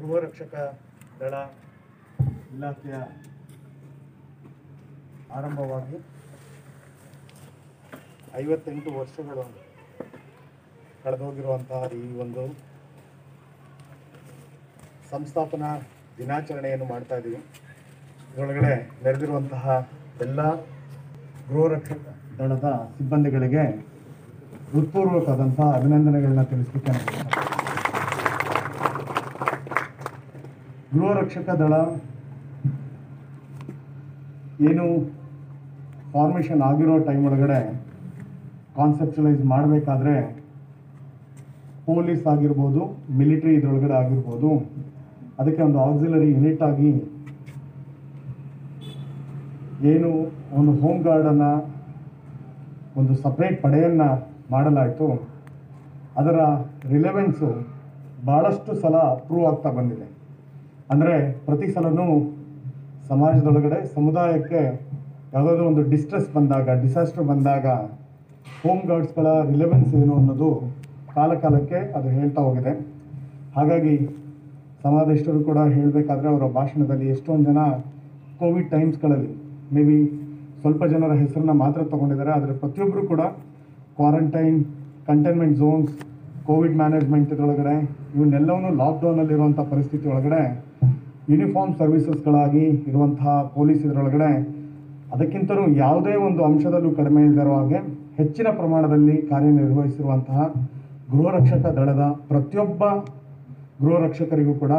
[0.00, 0.54] ಗೃಹ ರಕ್ಷಕ
[1.20, 1.34] ದಳ
[2.54, 2.96] ಇಲಾಖೆಯ
[5.36, 5.98] ಆರಂಭವಾಗಿ
[8.40, 9.44] ಐವತ್ತೆಂಟು ವರ್ಷಗಳು
[11.02, 12.42] ಕಳೆದೋಗಿರುವಂತಹ ಈ ಒಂದು
[15.12, 15.70] ಸಂಸ್ಥಾಪನಾ
[16.18, 17.40] ದಿನಾಚರಣೆಯನ್ನು ಮಾಡ್ತಾ ಇದ್ದೀವಿ
[18.30, 18.74] ಇದರೊಳಗಡೆ
[19.04, 19.64] ನೆರೆದಿರುವಂತಹ
[20.26, 20.40] ಎಲ್ಲ
[21.48, 22.02] ಗೃಹ ರಕ್ಷಕ
[22.38, 23.64] ದಳದ ಸಿಬ್ಬಂದಿಗಳಿಗೆ
[24.72, 27.48] ಹೃತ್ಪೂರ್ವಕವಾದಂತಹ ಅಭಿನಂದನೆಗಳನ್ನ ತಿಳಿಸ್ಲಿಕ್ಕೆ ನಾನು ಇಷ್ಟಪಡ್ತೀನಿ.
[30.94, 31.74] ಗೃಹ ರಕ್ಷಕ ದಳ
[34.68, 34.84] ಏನು
[36.14, 37.58] ಫಾರ್ಮೇಷನ್ ಆಗಿರೋ ಟೈಮ್ ಒಳಗಡೆ
[38.78, 40.14] ಕಾನ್ಸೆಪ್ಚುಲೈಸ್ ಮಾಡಬೇಕಾದ್ರೆ
[41.86, 42.82] ಪೊಲೀಸ್ ಆಗಿರ್ಬೋದು
[43.20, 44.50] ಮಿಲಿಟ್ರಿ ಇದ್ರೊಳಗಡೆ ಆಗಿರ್ಬೋದು,
[45.40, 46.92] ಅದಕ್ಕೆ ಒಂದು ಆಕ್ಸಿಲರಿ ಯೂನಿಟ್ ಆಗಿ
[49.94, 50.10] ಏನು
[50.58, 51.52] ಒಂದು ಹೋಮ್ ಗಾರ್ಡನ್ನು
[53.00, 54.08] ಒಂದು ಸಪ್ರೇಟ್ ಪಡೆಯನ್ನು
[54.54, 55.08] ಮಾಡಲಾಯಿತು.
[56.20, 56.38] ಅದರ
[56.94, 57.50] ರಿಲೆವೆನ್ಸು
[58.30, 58.96] ಭಾಳಷ್ಟು ಸಲ
[59.28, 60.06] ಪ್ರೂವ್ ಆಗ್ತಾ ಬಂದಿದೆ.
[60.92, 61.14] ಅಂದರೆ
[61.46, 62.06] ಪ್ರತಿ ಸಲನೂ
[63.10, 64.60] ಸಮಾಜದೊಳಗಡೆ ಸಮುದಾಯಕ್ಕೆ
[65.34, 67.66] ಯಾವುದಾದ್ರೂ ಒಂದು ಡಿಸ್ಟ್ರೆಸ್ ಬಂದಾಗ ಡಿಸಾಸ್ಟರ್ ಬಂದಾಗ
[68.62, 70.48] ಹೋಮ್ ಗಾರ್ಡ್ಸ್ಗಳ ರಿಲೆವೆನ್ಸ್ ಏನು ಅನ್ನೋದು
[71.16, 72.72] ಕಾಲ ಕಾಲಕ್ಕೆ ಅದು ಹೇಳ್ತಾ ಹೋಗಿದೆ.
[73.56, 73.94] ಹಾಗಾಗಿ
[74.84, 77.62] ಸಮಾಧಿಷ್ಠರು ಕೂಡ ಹೇಳಬೇಕಾದ್ರೆ ಅವರ ಭಾಷಣದಲ್ಲಿ ಎಷ್ಟೊಂದು ಜನ
[78.40, 79.32] ಕೋವಿಡ್ ಟೈಮ್ಸ್ಗಳಲ್ಲಿ
[79.74, 79.98] ಮೇ ಬಿ
[80.62, 83.22] ಸ್ವಲ್ಪ ಜನರ ಹೆಸರನ್ನ ಮಾತ್ರ ತಗೊಂಡಿದ್ದಾರೆ, ಆದರೆ ಪ್ರತಿಯೊಬ್ಬರು ಕೂಡ
[83.98, 84.58] quarantine
[85.10, 85.92] containment zones
[86.48, 87.74] covid management ಇದರೊಳಗಡೆ
[88.16, 90.42] ಇವನ್ನೆಲ್ಲವನ್ನೂ ಲಾಕ್ಡೌನಲ್ಲಿರುವಂಥ ಪರಿಸ್ಥಿತಿ ಒಳಗಡೆ
[91.30, 94.30] ಯೂನಿಫಾರ್ಮ್ ಸರ್ವಿಸಸ್ಗಳಾಗಿ ಇರುವಂತಹ ಪೊಲೀಸ್ ಇದರೊಳಗಡೆ
[95.14, 97.78] ಅದಕ್ಕಿಂತಲೂ ಯಾವುದೇ ಒಂದು ಅಂಶದಲ್ಲೂ ಕಡಿಮೆ ಇಲ್ಲದಿರೋ ಹಾಗೆ
[98.18, 100.40] ಹೆಚ್ಚಿನ ಪ್ರಮಾಣದಲ್ಲಿ ಕಾರ್ಯನಿರ್ವಹಿಸಿರುವಂತಹ
[101.12, 102.82] ಗೃಹ ರಕ್ಷಕ ದಳದ ಪ್ರತಿಯೊಬ್ಬ
[103.80, 104.74] ಗೃಹ ರಕ್ಷಕರಿಗೂ ಕೂಡ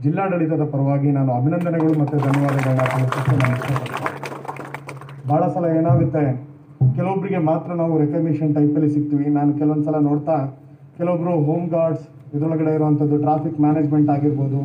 [0.00, 2.84] ಜಿಲ್ಲಾಡಳಿತದ ಪರವಾಗಿ ನಾನು ಅಭಿನಂದನೆಗಳು ಮತ್ತು ಧನ್ಯವಾದಗಳನ್ನ
[3.42, 3.58] ನಾನು
[5.30, 6.24] ಭಾಳ ಸಲ ಏನಾಗುತ್ತೆ
[6.96, 9.26] ಕೆಲವೊಬ್ಬರಿಗೆ ಮಾತ್ರ ನಾವು ರೆಕಗ್ನಿಷನ್ ಟೈಪಲ್ಲಿ ಸಿಗ್ತೀವಿ.
[9.36, 10.36] ನಾನು ಕೆಲವೊಂದು ಸಲ ನೋಡ್ತಾ
[10.98, 12.04] ಕೆಲವೊಬ್ಬರು ಹೋಮ್ ಗಾರ್ಡ್ಸ್
[12.36, 14.60] ಇದರೊಳಗಡೆ ಇರುವಂಥದ್ದು ಟ್ರಾಫಿಕ್ ಮ್ಯಾನೇಜ್ಮೆಂಟ್ ಆಗಿರ್ಬೋದು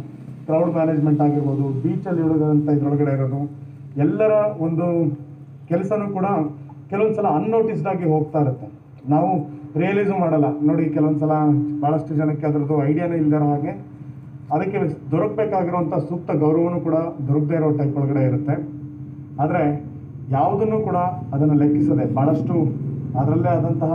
[0.49, 3.41] ಕ್ರೌಡ್ ಮ್ಯಾನೇಜ್ಮೆಂಟ್ ಆಗಿರ್ಬೋದು ಬೀಚಲ್ಲಿ ಇಡೋದಂತ ಇದರೊಳಗಡೆ ಇರೋದು,
[4.05, 4.33] ಎಲ್ಲರ
[4.65, 4.85] ಒಂದು
[5.71, 6.27] ಕೆಲಸನೂ ಕೂಡ
[6.91, 8.67] ಕೆಲವೊಂದು ಸಲ ಅನ್ನೋಟಿಸ್ಡ್ ಆಗಿ ಹೋಗ್ತಾ ಇರುತ್ತೆ.
[9.13, 9.29] ನಾವು
[9.81, 10.47] ರಿಯಲೈಸು ಮಾಡಲ್ಲ.
[10.67, 11.33] ನೋಡಿ ಕೆಲವೊಂದು ಸಲ
[11.81, 13.73] ಭಾಳಷ್ಟು ಜನಕ್ಕೆ ಅದರದ್ದು ಐಡಿಯಾನೇ ಇಲ್ಲದ ಹಾಗೆ
[14.55, 14.79] ಅದಕ್ಕೆ
[15.11, 18.55] ದೊರಕಬೇಕಾಗಿರುವಂಥ ಸೂಕ್ತ ಗೌರವನೂ ಕೂಡ ದೊರಕದೇ ಇರೋ ಟೈಪ್ ಒಳಗಡೆ ಇರುತ್ತೆ.
[19.43, 19.61] ಆದರೆ
[20.37, 20.97] ಯಾವುದನ್ನು ಕೂಡ
[21.35, 22.55] ಅದನ್ನು ಲೆಕ್ಕಿಸದೆ ಭಾಳಷ್ಟು
[23.19, 23.93] ಅದರಲ್ಲೇ ಆದಂತಹ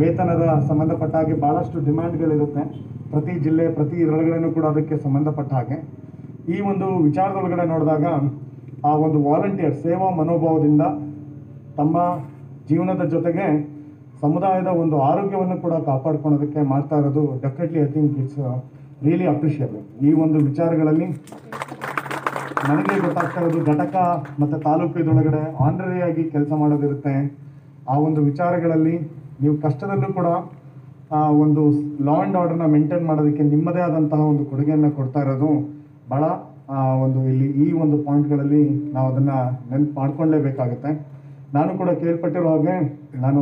[0.00, 2.64] ವೇತನದ ಸಂಬಂಧಪಟ್ಟ ಹಾಗೆ ಭಾಳಷ್ಟು ಡಿಮ್ಯಾಂಡ್ಗಳಿರುತ್ತೆ
[3.12, 5.78] ಪ್ರತಿ ಜಿಲ್ಲೆ, ಪ್ರತಿ ಇದರೊಳಗಡೆನೂ ಕೂಡ ಅದಕ್ಕೆ ಸಂಬಂಧಪಟ್ಟ ಹಾಗೆ.
[6.54, 8.04] ಈ ಒಂದು ವಿಚಾರದೊಳಗಡೆ ನೋಡಿದಾಗ,
[8.88, 10.84] ಆ ಒಂದು ವಾಲಂಟಿಯರ್ ಸೇವಾ ಮನೋಭಾವದಿಂದ
[11.78, 11.96] ತಮ್ಮ
[12.70, 13.46] ಜೀವನದ ಜೊತೆಗೆ
[14.22, 18.40] ಸಮುದಾಯದ ಒಂದು ಆರೋಗ್ಯವನ್ನು ಕೂಡ ಕಾಪಾಡ್ಕೊಳೋದಕ್ಕೆ ಮಾಡ್ತಾ ಇರೋದು definitely I think it's
[19.06, 21.06] really appreciable ಈ ಒಂದು ವಿಚಾರಗಳಲ್ಲಿ
[22.68, 23.96] ನನಗೆ ಗೊತ್ತಾಗ್ತಾ ಇರೋದು ಘಟಕ
[24.40, 27.14] ಮತ್ತು ತಾಲೂಕಿದೊಳಗಡೆ ಆನರರಿ ಕೆಲಸ ಮಾಡೋದಿರುತ್ತೆ.
[27.92, 28.96] ಆ ಒಂದು ವಿಚಾರಗಳಲ್ಲಿ
[29.42, 30.28] ನೀವು ಕಷ್ಟದಲ್ಲೂ ಕೂಡ
[31.42, 31.62] ಒಂದು
[32.06, 35.50] ಲಾ ಆ್ಯಂಡ್ ಆರ್ಡರ್ನ ಮೇಂಟೈನ್ ಮಾಡೋದಕ್ಕೆ ನಿಮ್ಮದೇ ಆದಂತಹ ಒಂದು ಕೊಡುಗೆಯನ್ನು ಕೊಡ್ತಾ ಇರೋದು
[36.12, 36.24] ಭಾಳ
[37.04, 38.62] ಒಂದು ಇಲ್ಲಿ ಈ ಒಂದು ಪಾಯಿಂಟ್ಗಳಲ್ಲಿ
[38.94, 39.36] ನಾವು ಅದನ್ನು
[39.70, 40.90] ನೆನ್ಪು ಮಾಡ್ಕೊಳ್ಳೇಬೇಕಾಗುತ್ತೆ
[41.56, 42.76] ನಾನು ಕೂಡ ಕೇಳ್ಪಟ್ಟಿರೋ ಹಾಗೆ
[43.24, 43.40] ನಾನು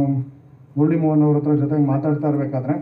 [0.78, 2.74] ಮುರಳಿ ಮೋಹನ್ ಅವ್ರ ಹತ್ರ ಜೊತೆಗೆ ಮಾತಾಡ್ತಾ ಇರಬೇಕಾದ್ರೆ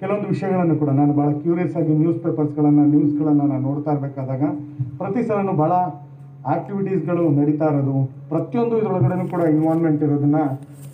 [0.00, 4.44] ಕೆಲವೊಂದು ವಿಷಯಗಳನ್ನು ಕೂಡ ನಾನು ಭಾಳ ಕ್ಯೂರಿಯಸ್ ಆಗಿ ನ್ಯೂಸ್ ಪೇಪರ್ಸ್ಗಳನ್ನು ನ್ಯೂಸ್ಗಳನ್ನು ನಾನು ನೋಡ್ತಾ ಇರಬೇಕಾದಾಗ
[5.00, 5.72] ಪ್ರತಿ ಸಲನೂ ಭಾಳ
[6.54, 7.94] ಆಕ್ಟಿವಿಟೀಸ್ಗಳು ನಡೀತಾ ಇರೋದು,
[8.30, 10.40] ಪ್ರತಿಯೊಂದು ಇದರೊಳಗಡೆನೂ ಕೂಡ ಇನ್ವಾಲ್ವ್ಮೆಂಟ್ ಇರೋದನ್ನ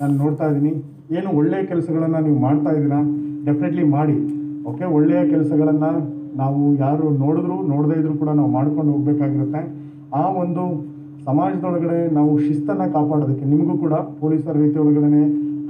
[0.00, 0.72] ನಾನು ನೋಡ್ತಾ ಇದ್ದೀನಿ.
[1.16, 3.00] ಏನು ಒಳ್ಳೆಯ ಕೆಲಸಗಳನ್ನು ನೀವು ಮಾಡ್ತಾ ಇದ್ದೀರಾ?
[3.50, 4.16] ಡೆಫಿನೆಟ್ಲಿ ಮಾಡಿ.
[4.70, 5.92] ಓಕೆ ಒಳ್ಳೆಯ ಕೆಲಸಗಳನ್ನು
[6.40, 9.62] ನಾವು ಯಾರು ನೋಡಿದ್ರು, ನೋಡದೇ ಇದ್ರೂ ಕೂಡ ನಾವು ಮಾಡ್ಕೊಂಡು ಹೋಗ್ಬೇಕಾಗಿರುತ್ತೆ.
[10.20, 10.64] ಆ ಒಂದು
[11.28, 15.22] ಸಮಾಜದೊಳಗಡೆ ನಾವು ಶಿಸ್ತನ್ನು ಕಾಪಾಡೋದಕ್ಕೆ ನಿಮಗೂ ಕೂಡ ಪೊಲೀಸರ ರೀತಿ ಒಳಗಡೆ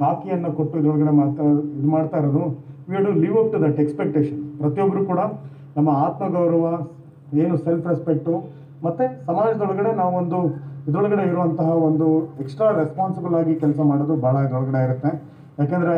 [0.03, 1.47] ಕಾಕಿಯನ್ನು ಕೊಟ್ಟು ಇದರೊಳಗಡೆ ಮಾತಾ
[1.79, 2.45] ಇದು ಮಾಡ್ತಾ ಇರೋದು
[2.91, 5.21] we to live up to that expectation ಪ್ರತಿಯೊಬ್ಬರು ಕೂಡ
[5.77, 6.67] ನಮ್ಮ ಆತ್ಮಗೌರವ,
[7.43, 8.35] ಏನು ಸೆಲ್ಫ್ ರೆಸ್ಪೆಕ್ಟು
[8.87, 10.41] ಮತ್ತು ಸಮಾಜದೊಳಗಡೆ ನಾವೊಂದು
[10.89, 12.07] ಇದರೊಳಗಡೆ ಇರುವಂತಹ ಒಂದು
[12.43, 15.11] ಎಕ್ಸ್ಟ್ರಾ ರೆಸ್ಪಾನ್ಸಿಬಲ್ ಆಗಿ ಕೆಲಸ ಮಾಡೋದು ಭಾಳ ಇದರೊಳಗಡೆ ಇರುತ್ತೆ.
[15.61, 15.97] ಯಾಕೆಂದರೆ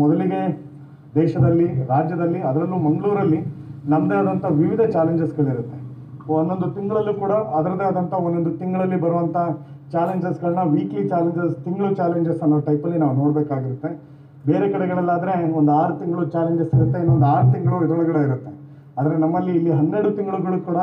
[0.00, 0.40] ಮೊದಲಿಗೆ
[1.18, 3.40] ದೇಶದಲ್ಲಿ, ರಾಜ್ಯದಲ್ಲಿ, ಅದರಲ್ಲೂ ಮಂಗಳೂರಲ್ಲಿ
[3.92, 5.78] ನಮ್ಮದೇ ಆದಂಥ ವಿವಿಧ ಚಾಲೆಂಜಸ್ಗಳಿರುತ್ತೆ
[6.36, 9.36] ಒಂದೊಂದು ತಿಂಗಳಲ್ಲೂ ಕೂಡ ಅದರದೇ ಆದಂಥ ಒಂದೊಂದು ತಿಂಗಳಲ್ಲಿ ಬರುವಂಥ
[9.94, 13.90] ಚಾಲೆಂಜಸ್ಗಳನ್ನ ವೀಕ್ಲಿ ಚಾಲೆಂಜಸ್ ತಿಂಗಳು ಚಾಲೆಂಜಸ್ ಅನ್ನೋ ಟೈಪಲ್ಲಿ ನಾವು ನೋಡಬೇಕಾಗಿರುತ್ತೆ.
[14.50, 18.50] ಬೇರೆ ಕಡೆಗಳಲ್ಲಾದರೆ ಒಂದು ಆರು ತಿಂಗಳು ಚಾಲೆಂಜಸ್ ಇರುತ್ತೆ, ಇನ್ನೊಂದು ಆರು ತಿಂಗಳು ಇದರೊಳಗಡೆ ಇರುತ್ತೆ.
[18.98, 20.80] ಆದರೆ ನಮ್ಮಲ್ಲಿ ಇಲ್ಲಿ ಹನ್ನೆರಡು ತಿಂಗಳುಗಳು ಕೂಡ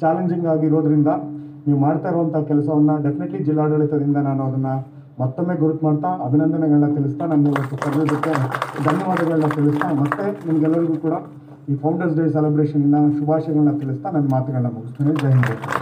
[0.00, 1.10] ಚಾಲೆಂಜಿಂಗ್ ಆಗಿರೋದ್ರಿಂದ
[1.66, 4.74] ನೀವು ಮಾಡ್ತಾ ಇರುವಂಥ ಕೆಲಸವನ್ನು ಡೆಫಿನೆಟ್ಲಿ ಜಿಲ್ಲಾಡಳಿತದಿಂದ ನಾನು ಅದನ್ನು
[5.20, 7.76] ಮತ್ತೊಮ್ಮೆ ಗುರುತು ಮಾಡ್ತಾ ಅಭಿನಂದನೆಗಳನ್ನ ತಿಳಿಸ್ತಾ ನಮ್ಮ ಇವತ್ತು
[8.84, 11.12] ಧನ್ಯವಾದಗಳನ್ನ ತಿಳಿಸ್ತಾ ಮತ್ತೆ ನಿಮ್ಗೆಲ್ಲರಿಗೂ ಕೂಡ
[11.68, 15.14] ಈ ಫೌಂಡರ್ಸ್ ಡೇ ಸೆಲೆಬ್ರೇಷನ್ನ ಶುಭಾಶಯಗಳನ್ನ ತಿಳಿಸ್ತಾ ನನ್ನ ಮಾತುಗಳನ್ನ ಮುಗಿಸ್ತೀನಿ.
[15.14, 15.81] ಜೈ ಹಿಂದ್.